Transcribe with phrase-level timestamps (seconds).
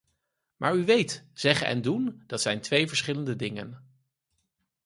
[0.55, 3.83] Maar u weet, zeggen en doen, dat zijn twee verschillende dingen.